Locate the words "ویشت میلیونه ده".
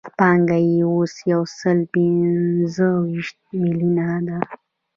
3.07-4.39